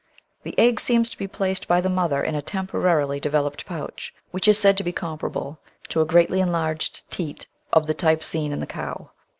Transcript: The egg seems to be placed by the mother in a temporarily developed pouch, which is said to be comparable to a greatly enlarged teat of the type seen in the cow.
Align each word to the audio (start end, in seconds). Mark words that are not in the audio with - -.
The 0.41 0.57
egg 0.57 0.79
seems 0.79 1.11
to 1.11 1.17
be 1.19 1.27
placed 1.27 1.67
by 1.67 1.79
the 1.79 1.87
mother 1.87 2.23
in 2.23 2.33
a 2.33 2.41
temporarily 2.41 3.19
developed 3.19 3.67
pouch, 3.67 4.15
which 4.31 4.47
is 4.47 4.57
said 4.57 4.75
to 4.79 4.83
be 4.83 4.91
comparable 4.91 5.59
to 5.89 6.01
a 6.01 6.05
greatly 6.05 6.39
enlarged 6.41 7.07
teat 7.11 7.45
of 7.71 7.85
the 7.85 7.93
type 7.93 8.23
seen 8.23 8.51
in 8.51 8.61
the 8.61 8.65
cow. 8.65 9.11